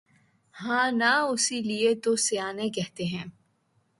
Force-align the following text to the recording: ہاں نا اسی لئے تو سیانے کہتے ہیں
ہاں 0.55 0.87
نا 0.91 1.13
اسی 1.31 1.57
لئے 1.61 1.91
تو 2.03 2.11
سیانے 2.25 2.67
کہتے 2.69 3.05
ہیں 3.05 3.25